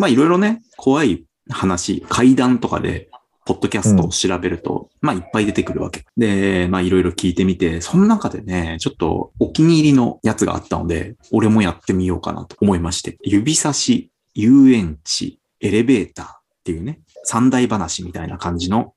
[0.00, 3.10] まあいろいろね、怖い話、怪談とかで、
[3.44, 6.06] ポッドキャストを調べると、まあいっぱい出てくるわけ。
[6.16, 18.94] で、まあいろいろ聞いてみて、その中でね、ちょっとお気に入りのやつがあったので、俺もやってみようかなと思いまして、指差し、遊園地、エレベーターっていうね、三大話みたいな感じの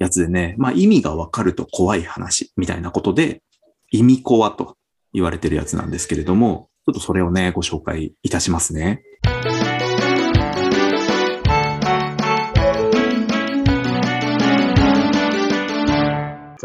[0.00, 3.42] やつでね、まあ意味がわかると怖い話みたいなことで、
[3.92, 4.76] 意味コアと
[5.12, 9.04] 言われてるやつなんですけれども、ちょっとそれをね、ご紹介いたしますね。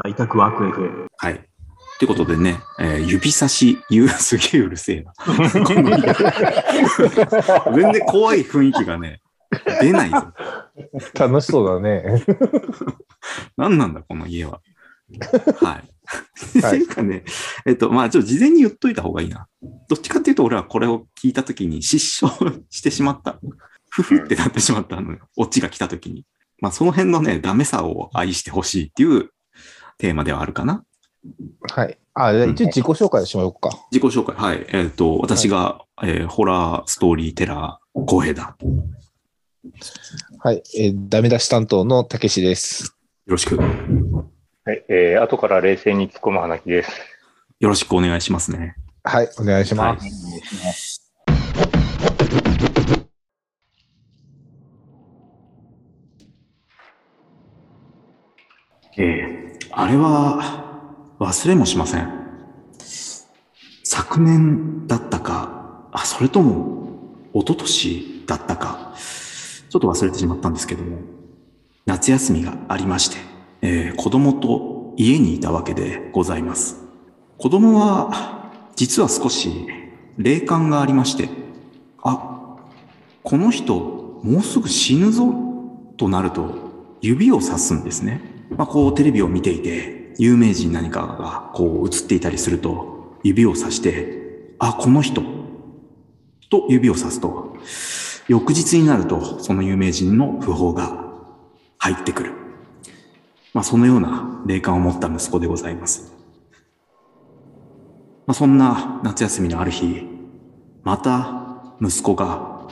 [0.04, 1.08] 在宅ワーク FM。
[1.18, 1.34] はい。
[1.36, 1.38] っ
[1.98, 5.14] てことでね、えー指差し、言う、すげえうるせえな。
[7.74, 9.22] 全然怖い雰囲気がね、
[9.80, 10.34] 出ないぞ。
[11.14, 12.26] 楽しそうだね。
[13.56, 14.60] 何なんだ、この家は。
[15.62, 15.62] はい。
[15.64, 15.90] はい
[16.60, 17.24] っていうかね、
[17.66, 19.48] えっと、まあ、ちょっと事前に言っといた方がいいな。
[19.88, 23.40] どっちかっていうと、俺はこれを聞いたときに失笑してしまった。
[23.90, 25.20] ふふってなってしまったのよ。
[25.38, 26.26] オチが来たときに。
[26.60, 29.30] まあ、その辺のね、ダメさを愛してほしいっていう
[29.98, 30.84] テーマではあるかな？
[31.72, 31.98] はい。
[32.14, 33.70] あ、じゃあ一応自己紹介しましょうか。
[33.92, 34.36] 自己紹介。
[34.36, 34.66] はい。
[34.70, 38.56] えっ、と、私が、えーホラーストーリーテラー、浩平だ。
[38.60, 38.68] よ
[40.40, 40.64] はい。
[40.78, 42.96] えーダメ出し担当のたけしです。
[43.26, 43.56] ろしく。
[43.56, 43.62] よ
[44.66, 46.92] はい、えー、後から冷静に突っ込む花木です。
[47.60, 48.76] ろしくお願いしますね。
[49.04, 49.30] はい。
[49.40, 50.06] お願いします。
[50.06, 50.12] え
[59.96, 62.12] れは忘れもしません。
[63.84, 68.94] 昨年だったか、あ、それとも一昨年だったか、
[69.70, 70.98] ちょっと忘れてしまったんですけども、
[71.86, 73.18] 夏休みがありまして、
[73.62, 76.84] えー子供と家にいたわけでございます。
[77.38, 79.68] 子供は実は少し
[80.18, 81.30] 霊感がありまして、
[82.04, 82.58] あ、
[83.24, 83.76] この人
[84.24, 85.34] もうすぐ死ぬぞ
[85.98, 88.35] となると指をさすんですね。
[88.52, 95.22] まあ、こうテレビを見ていて、有名人何かがこう映っていたりすると、指をさして、あ、この人、
[96.50, 97.58] と指をさすと、
[98.28, 101.06] 翌日になると、その有名人の訃報が
[101.78, 102.32] 入ってくる。
[103.54, 106.14] まあ、そのような霊感を持った息子でございます。
[108.26, 110.08] まあ、そんな夏休みのある日、
[110.84, 112.68] また息子が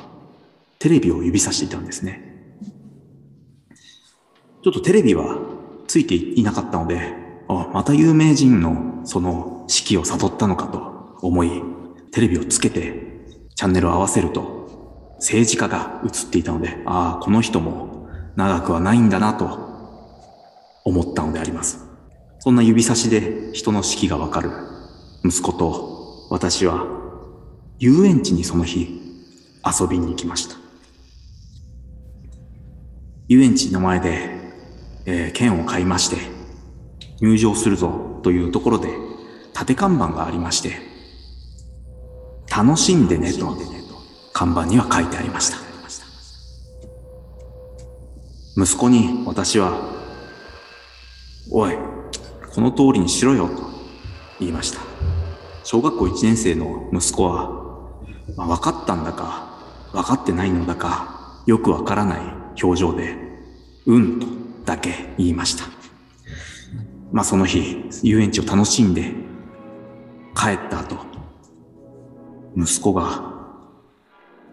[0.80, 2.34] テレビを指さしていたんですね。
[4.64, 5.38] ちょっとテレビは
[5.94, 7.14] ついていなかったので、
[7.48, 11.62] あ、また有名人のその式を悟ったのかと思い、
[12.12, 19.46] テレビをつけてチャンネルを合わせると、政治家が映っていたので、ああ、この人も長くはないんだなと
[20.84, 21.86] 思ったのであります。
[22.40, 24.50] そんな指差しで人の式がわかる
[25.24, 26.88] 息子と私は
[27.78, 29.00] 遊園地にその日
[29.80, 30.56] 遊びに行きました。
[33.28, 34.43] 遊園地の前で、
[35.06, 36.18] えー券を買いまして、
[37.22, 38.90] 入場するぞというところで、
[39.54, 40.78] 縦看板がありまして、
[42.50, 43.56] 楽しんでねと、
[44.34, 45.58] 看板には書いてありました。
[48.56, 49.72] 息子に私は、
[51.52, 51.76] おい、
[52.54, 53.64] この通りにしろよと
[54.40, 54.80] 言いました。
[55.64, 57.50] 小学校1年生の息子は、
[58.36, 59.50] まあ、分かったんだか、
[59.92, 62.20] 分かってないのだか、よくわからない
[62.62, 63.16] 表情で、
[63.86, 65.66] うんとだけ言いました。
[67.12, 69.12] まあその日、遊園地を楽しんで
[70.36, 70.98] 帰った後、
[72.56, 73.34] 息子が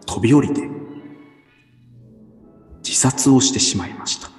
[0.05, 0.69] 飛び降りて
[2.83, 4.29] 自殺をしてしまいました。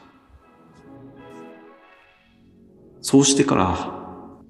[3.00, 4.00] そうしてから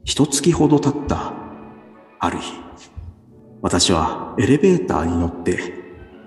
[0.04, 1.32] 一月ほど経った
[2.18, 2.52] ある日、
[3.62, 5.58] 私はエレベーターに乗って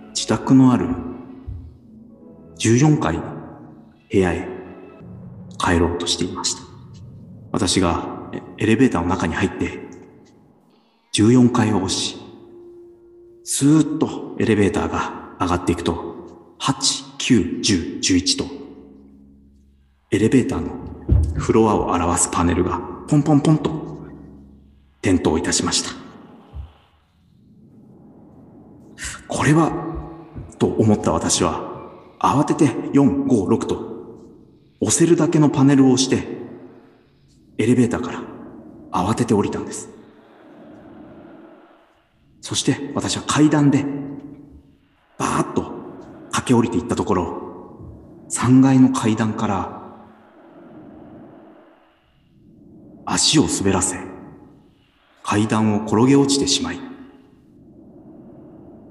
[0.10, 0.88] 自宅のある
[2.58, 3.24] 14階の
[4.12, 4.55] 部屋へ
[5.66, 6.62] 帰ろうとしていました。
[7.52, 8.06] 私が
[8.58, 9.80] エレベーターの中に入って
[11.14, 12.18] 14階を押し、
[13.44, 18.46] スーッとエレベーターが上がっていくと、8、9、10、11と、
[20.12, 20.74] エレベーターの
[21.36, 23.98] フロアを表すパネルがポンポンポンと
[25.02, 25.92] 点灯いたしました。
[29.28, 29.72] これは、
[30.60, 33.95] と思った私は、慌てて4、5、6と
[34.82, 36.28] 押せるだけのパネルを押して、
[37.58, 38.24] エレベーターから
[38.92, 39.90] 慌てて降りたんです。
[42.42, 43.86] そして私は階段で、
[45.18, 45.72] バーッと
[46.32, 47.42] 駆け下りていったところ、
[48.30, 49.82] 3階の階段から、
[53.06, 53.98] 足を滑らせ、
[55.24, 56.80] 階段を転げ落ちてしまい、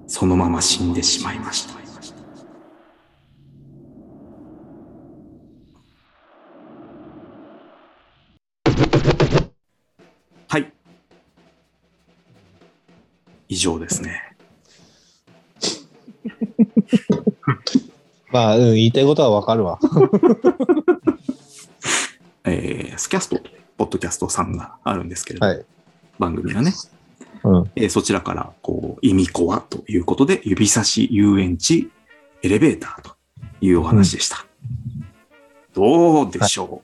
[0.06, 1.83] そのまま死んでしまいました。
[13.48, 14.20] 以上ですね。
[18.32, 19.78] まあ、うん、言いたいことはわかるわ。
[22.44, 23.40] えースキャスト
[23.76, 25.64] ポッドキャストさんがあるんですけれど、はい。
[26.18, 26.72] 番組がね、
[27.42, 27.70] うん。
[27.76, 31.90] えーそちらから、こう、意味コアということで、指差し遊園地
[32.42, 33.16] エレベーターと
[33.60, 34.44] いうお話でした。
[35.74, 36.82] どうでしょ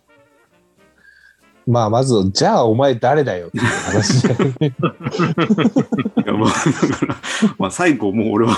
[1.70, 4.75] まあ、まず、じゃあお前誰だよっていう話だよね。
[4.78, 7.17] う、 いやまあ、だから、
[7.58, 8.56] まあ、最後もう俺は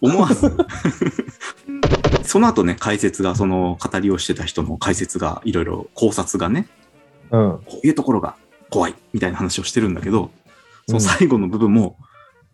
[0.00, 0.56] 思わず、
[2.22, 6.68] その後ね、解説が、その語りをしてた人の解説が、いろいろ考察がね、
[7.30, 7.58] うん。
[7.66, 8.36] こういうところが
[8.70, 10.30] 怖いみたいな話をしてるんだけど、
[10.88, 11.96] その最後の部分も、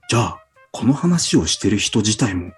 [0.08, 0.38] じゃあ、
[0.72, 2.52] この話をしてる人自体も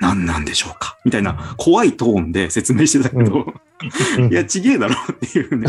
[0.00, 0.98] 何なんでしょうか？
[1.04, 3.46] みたいな怖いトーンで説明してたけど、
[4.30, 5.66] いや、ちげえだろっていうね。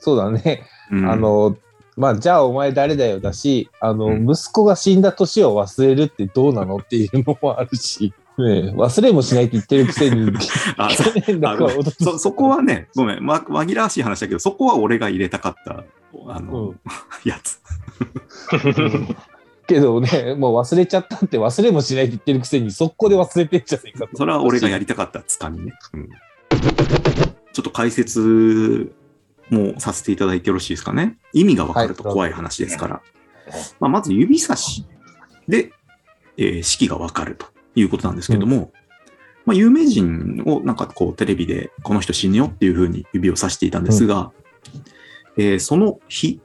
[0.00, 0.62] そうだね。
[0.90, 1.56] うんあ、の、
[1.96, 10.28] まあ、じゃあお前誰だよだし、あの、うん息子が死んだ年を忘れるってどうなのっていうのもあるし、ねえ、忘れもしないって言ってるくせに、
[10.76, 10.90] あ
[12.02, 15.84] そ、そこはね、ごめん、ま、紛らわしい話だけど、そこは俺が入れたかった、
[16.28, 16.80] あの、うん
[17.24, 17.60] やつ。
[19.66, 24.16] けどね、もう忘れちゃったって忘れもしないって言ってるくせに、速攻で忘れてんじゃねえかと。
[24.16, 25.72] それは俺がやりたかったつかみね。
[25.92, 26.08] うん
[27.54, 28.92] ちょっと解説
[29.48, 31.16] もさせていただいてよろしいですかね。
[31.32, 33.02] 意味がわかると怖い話ですから。
[33.78, 34.84] まあ、まず指差し
[35.48, 35.70] で、
[36.36, 37.46] えー式がわかると
[37.76, 38.72] いうことなんですけども、
[39.44, 44.32] まあ、有名人をなんかこうテレビでこの人死ぬよっていうふうに指をさしていたんですが、
[45.36, 46.40] えーその日、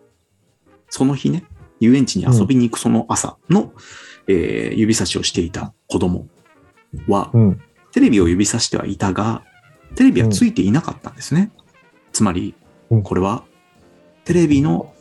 [0.90, 1.46] その日ね、
[1.80, 3.74] 遊園地に遊びに行くその朝の、
[4.28, 6.28] えー指差しをしていた子供
[7.08, 7.62] は、うん。
[7.92, 9.44] テレビを指さしてはいたが、
[9.96, 11.52] テレビはついていなかったんですね。
[12.12, 12.54] つまり
[12.92, 13.44] うん、これは、
[14.26, 14.94] テレビの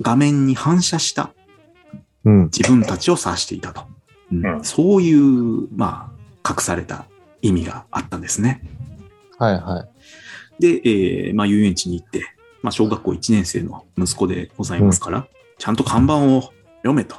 [0.00, 1.32] 画面に反射した
[2.24, 2.44] うん。
[2.44, 3.82] 自分たちを指していたと。
[3.82, 3.92] うんうん
[4.64, 6.10] そういう、ま
[6.42, 7.04] あ、隠された
[7.42, 8.62] 意味があったんですね。
[9.38, 9.86] はいは
[10.58, 10.62] い。
[10.62, 12.22] で、えーまあ、遊園地に行って、
[12.62, 15.26] まあ、小学校1年生の息子でございますから、
[15.58, 17.16] ちゃんと看板を読めと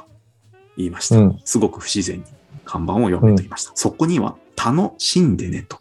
[0.76, 1.16] 言いました。
[1.16, 2.24] うんすごく不自然に
[2.64, 3.72] 看板を読めと言いました。
[3.74, 5.78] そこには、楽しんでねと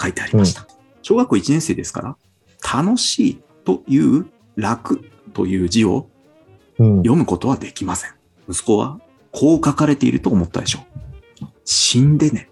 [0.00, 0.66] 書いてありました。
[1.02, 2.16] 小学校1年生ですから、
[2.82, 4.26] 楽しいという
[4.56, 5.00] 楽
[5.32, 6.08] という字を
[6.78, 6.96] うん。
[6.98, 8.10] 読むことはできません。
[8.48, 9.00] 息子は
[9.32, 10.80] こう書かれていると思ったでしょ
[11.42, 11.46] う。
[11.64, 12.50] 死んでね。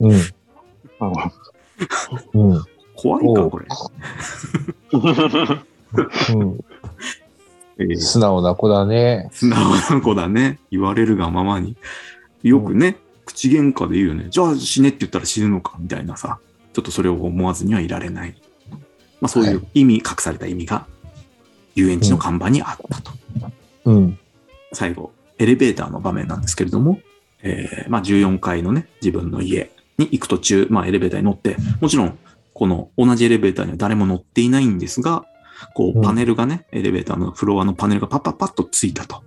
[0.00, 0.20] うん。
[2.96, 3.66] 怖いかこれ。
[6.34, 6.64] うん。
[7.78, 9.28] えー素直な子だね。
[9.32, 10.58] 素直な子だね。
[10.70, 11.76] 言われるがままに。
[12.42, 14.26] よくね、口喧嘩で言うよね。
[14.30, 16.38] じゃあ死ねって言ったら死ぬのかみたいなさ。
[16.72, 18.34] ちょっとそれを思わずにはいられない。
[19.20, 20.86] まあそういう意味、隠された意味が
[21.74, 23.12] 遊園地の看板にあったと。
[23.84, 24.18] うん。
[24.72, 27.00] 最後、エレベーターの場面なんですけれども、
[27.42, 32.18] えーまあ14階のね、自分の家に行く途中、まあエレベーターに乗って、もちろん、
[32.54, 35.24] この同じエレベーターには誰も乗っていないんですが、
[35.74, 39.22] こううんパネルがね、エレベーターのフロアのパネルがパッパッパッとついたと。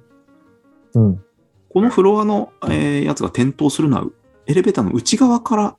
[0.93, 1.23] うん。
[1.69, 4.05] このフロアの、えーやつが点灯するのは、
[4.47, 5.75] エレベーターの内側から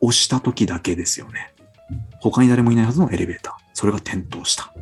[0.00, 1.52] 押した時だけですよね。
[2.20, 3.54] 他に誰もいないはずのエレベーター。
[3.74, 4.72] それが点灯した。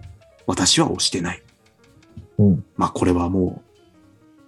[0.46, 1.42] 私は押してない。
[2.38, 2.64] うん。
[2.76, 3.62] まあこれはも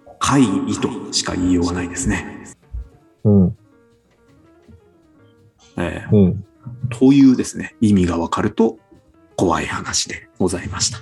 [0.07, 2.45] う、怪異としか言いようがないですね。
[3.23, 3.57] うん。
[5.77, 6.45] えーうん。
[6.89, 8.77] というですね、意味がわかると
[9.35, 10.99] 怖い話でございました。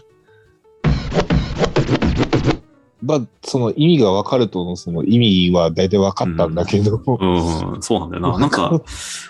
[3.02, 8.38] まあ、その意味が分かるとのその意味は大体分かったんだけど、うん、そうなんだよな。
[8.40, 8.82] なんか、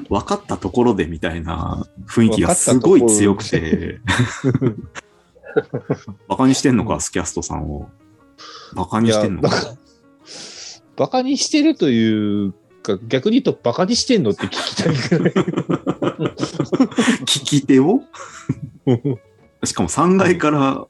[0.09, 3.99] 分かったところでみたいな雰囲気がすごい強くて。
[6.27, 7.89] バカにしてんのか、スキャストさんを。
[8.73, 9.75] バカにしてんのか。
[10.95, 15.33] バカにしてるというか、逆に言うとバカにしてんのって聞きたいぐらい。
[17.25, 18.01] 聞き手を？
[19.67, 20.86] しかも3階から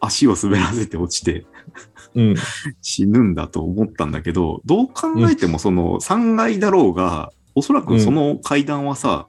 [0.00, 1.46] 足を滑らせて落ちて
[2.16, 2.34] うん。
[2.80, 9.28] 死ぬんだと思ったんだけど、どう考えてもその3階だろうが、おそらくその階段はさ、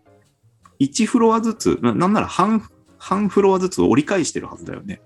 [0.79, 5.01] 1フロアずつ、ななんなら半、半フロアずつ折り返してるはずだよね。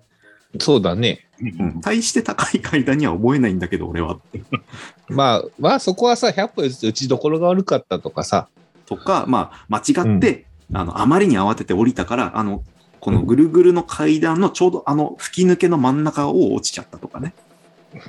[0.60, 1.28] そうだね。
[1.40, 1.82] うん。
[1.82, 4.20] 対して高い階段には思えないんだけど、俺は。
[5.10, 8.48] まあ、まあそこはさ、100歩打ちどころが悪かったとかさ、
[8.86, 12.64] とか、まあ、間違って、あの、あまりに慌てて降りたから、あの、
[13.02, 17.34] このぐるぐるの階段のちょうどあの吹き抜けの真ん中を落ちちゃったとかね。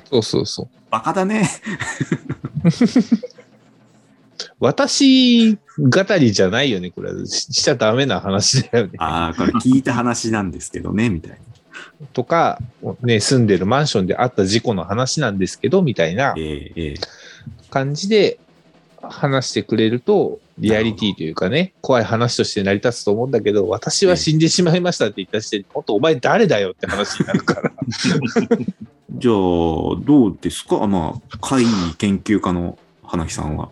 [0.09, 0.67] そうそうそう。
[0.89, 1.49] バカだね。
[4.59, 5.57] 私語
[6.19, 7.25] りじゃないよね、これは。
[7.25, 8.93] ししちゃダメな話だよね。
[8.97, 11.37] ああ、これ聞いた話なんですけどね、みたい
[12.13, 12.59] とか、
[13.01, 16.35] ね、住んでるマンションであった事故の話なんですけど、みたいな
[17.71, 18.37] 感じで
[19.09, 27.71] 話してくれると、リアリティというかね、怖い話として成り立つと思うんだけど、私は死んでしまいましたって言った時点で、本当お前誰だよって話になるから。
[29.15, 30.87] じゃあ、どうですか？
[30.87, 31.65] まあ、怪異
[31.97, 33.69] 研究家の花木さんは。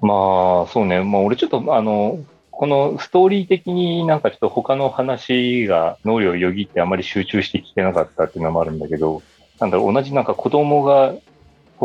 [0.00, 1.02] まあ、そうね。
[1.02, 9.22] まあ、俺ちょっと、あの、このストーリー的になんかちょっと他の話が脳裏をよぎってあまり集中して聞けなかったっていうのもあるんだけど、
[9.58, 11.14] なんだろう、同じなんか子供が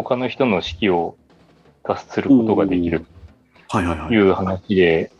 [0.04, 1.16] 他の人の死期を
[1.84, 3.06] 達することができる
[3.70, 4.08] はいはいはい。
[4.10, 5.12] という話で、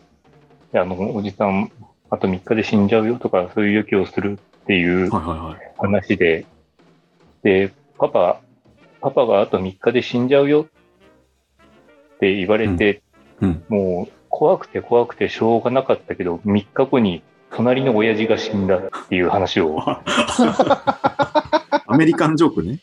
[0.72, 1.72] であの、おじさん、
[2.10, 5.74] あと3日で死んじゃうよとか、そういう予期をするっていうはいはいはい。
[5.78, 6.46] 話で、
[7.42, 8.42] で、パパ、
[9.02, 10.68] パパがあと3日で死んじゃうよ
[12.16, 13.02] って言われて、
[13.42, 13.64] うん。
[13.70, 19.82] もう怖くて怖くてしょうがなかったけど、3日後に隣の親父が死んだっていう話を。
[21.88, 22.80] アメリカンジョークね。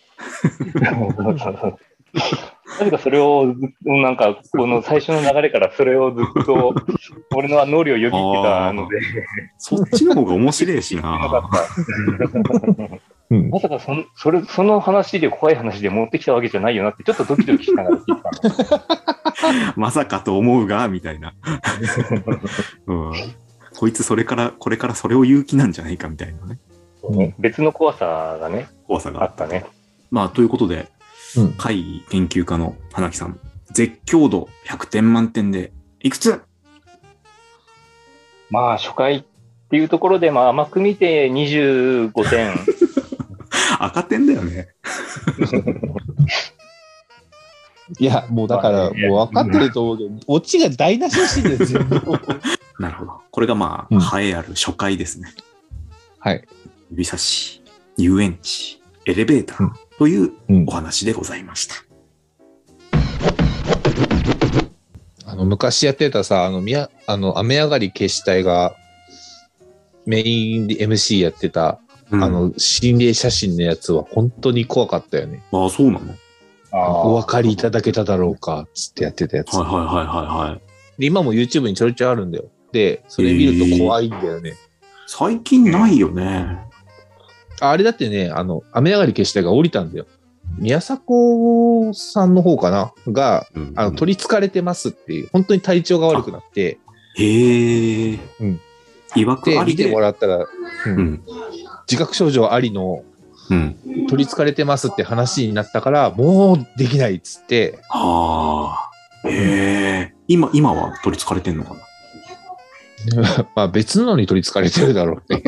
[2.78, 6.74] なぜかそれをなんか、この最初の流れからそれをずっと、
[7.34, 9.00] 俺の脳裏をよぎってたので、
[9.58, 11.02] そっちの方が面白いしな
[13.50, 18.04] まさかそんそれ、その話で怖い話で持ってきたわけじゃないよなって、ちょっとドキドキしながら聞い
[18.56, 19.72] てたの。
[19.76, 21.34] まさかと思うが、みたいな。
[22.86, 23.12] うん。
[23.78, 27.34] こいつそれから、これからそれを言う気なんじゃないかみたいなね。
[27.38, 29.64] 別の怖さがね、怖さがあったね。
[30.12, 30.88] まあ、ということで、
[31.34, 33.40] うん会議研究家の花木さん、
[33.72, 36.42] 絶叫度100点満点で、いくつ？
[38.50, 39.24] まあ、初回っ
[39.70, 42.52] ていうところで、まあ、甘く見て25点。
[43.80, 44.68] 赤点だよね。
[47.98, 51.80] いや、もうだから、もう分かってると思うけど、オチが台無しらしいんですよ。
[52.78, 53.20] なるほど。
[53.30, 55.32] これがまうんあ、栄えある初回ですね。
[56.18, 56.46] はい。
[56.90, 57.62] 指差し、
[57.96, 59.70] 遊園地、エレベーター
[60.02, 61.76] といううんお話でございました。
[65.24, 68.74] あの、昔やってたさ、あの、みや、あの、雨上がり消し隊が、
[70.04, 71.78] メインで MC やってた、
[72.10, 75.40] うんあ、の、心霊写真のやつは本当に怖かったよね。
[75.52, 76.16] ああ、そうなの？
[77.06, 79.54] お分かりいただけただろうか、つってやってたやつ。
[79.54, 81.00] はいはいはいはいはい。
[81.00, 82.46] で今も YouTube にちょいちょいあるんだよ。
[82.72, 84.54] で、それ見ると怖いんだよね。
[85.06, 86.58] 最近ないよね。
[87.62, 90.06] ああれだってね、あの、雨上がり消し隊が降りたんだよ。
[90.58, 92.92] 宮迫さんの方かな？
[93.08, 96.78] が、うんあの、取り憑かれてますっていう、本当に体調が悪くなって、
[97.16, 98.18] へえ。
[98.40, 98.60] うん。
[99.14, 99.86] いわくで、見てありで。
[99.90, 100.46] もらったら、
[100.86, 101.22] うんうん。
[101.90, 103.04] 自覚症状ありの
[103.50, 103.76] うん。
[104.08, 108.90] 取り憑かれてますって話になったから、もうできないっつって、は
[109.24, 109.28] あ。
[109.28, 110.14] へえ。
[110.28, 113.46] 今、今は取り憑かれてんのかな？
[113.54, 115.42] まあ別のに取り憑かれてるだろうね。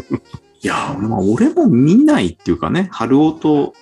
[0.64, 3.74] いや、まあ、俺も見ないっていうかね、春尾と、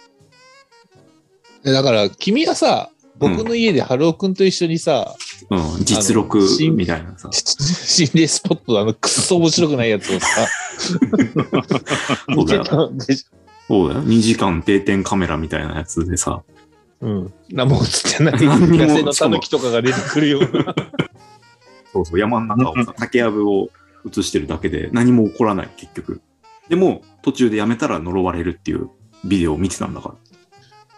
[1.63, 5.15] でだから、君はさ、僕の家で春尾くんと一緒にさ、
[5.49, 7.31] うん、実録あの新みたいなさ。
[7.33, 10.27] 心霊スポットのあのくっそ面白くないやつをさ、
[12.35, 12.65] そうだよ。
[12.65, 14.03] そうだよ。
[14.03, 16.43] 2時間定点カメラみたいなやつでさ。
[17.01, 17.07] ょ。
[17.07, 17.33] うん。
[17.51, 18.43] 何も映ってない。
[18.43, 20.75] 野生のタヌキとかが出てくるような。
[21.93, 23.71] そうそう、山の中をさ、竹やぶを
[24.05, 26.21] 映してるだけで何も起こらない、結局。
[26.69, 28.91] でも、途中でやめたら呪われるっていう
[29.25, 30.15] ビデオを見てたんだから。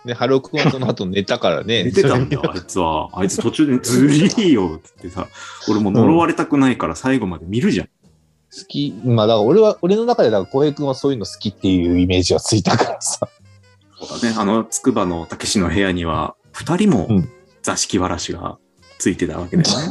[0.04, 1.84] で、春尾くんはその後寝たからね。
[1.84, 3.08] 寝てたんだよ、あいつは。
[3.12, 5.28] あいつ途中でずりーよって言ってさ、
[5.68, 7.86] 俺も呪われたくないから最後まで見るじゃん。
[7.86, 7.92] 好
[8.68, 8.94] き。
[9.04, 13.28] まあ、だから俺は、俺の中で、だから浩平くんはそういうの好きっていうイメージはついたからさ。
[13.98, 17.28] そうだね、あの、つくばのたけしの部屋には、二人もうん
[17.64, 18.58] 座敷わらしが
[18.98, 19.84] ついてたわけだよね。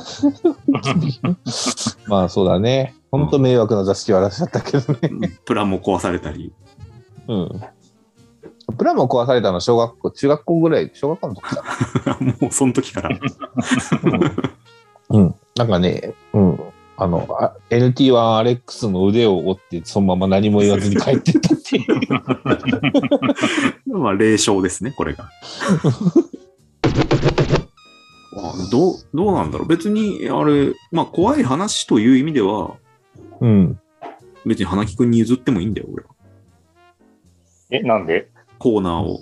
[2.08, 2.96] まあ、そうだね。
[3.12, 5.00] ほんと迷惑な座敷はらしちゃったけどね。
[5.12, 6.52] うんプランも壊されたり。
[7.28, 7.62] うん。
[8.78, 11.64] プラモ壊されたのは小学校、中学校ぐらい、小学校の時か。
[12.40, 13.10] もうその時から。
[15.10, 15.36] うん。
[15.56, 16.60] なんかね、うん。
[16.96, 21.86] あの、あ NT1RX の腕を折って、そのまま何も言わずに帰ってったっていう。
[23.98, 25.30] まあ、霊障ですね、これが。
[28.36, 29.68] あどう、どうなんだろう。
[29.68, 32.76] 別に、あれ、まあ、怖い話という意味では、
[33.40, 33.80] うん。
[34.46, 36.10] 別に花木くんに譲ってもいいんだよ、俺は。
[37.70, 38.30] え、なんで？
[38.60, 39.20] コーナーを。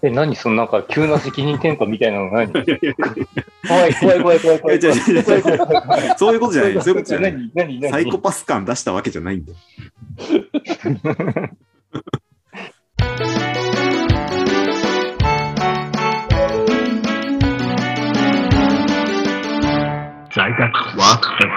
[0.00, 0.36] え、何？
[0.36, 2.52] そのなんか急な責任転嫁みたいなの何
[3.66, 4.78] 怖い怖い怖い怖い怖い怖い。
[4.78, 5.24] いや違う違う違う。
[5.24, 5.82] 怖い怖い怖い。
[5.82, 7.32] 怖いそういうことじゃない、そういうことじゃない。
[7.32, 7.50] 何？
[7.54, 7.80] 何？
[7.80, 7.90] 何？
[7.90, 9.58] サイコパス感出したわけじゃないんだよ。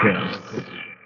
[0.01, 0.40] him.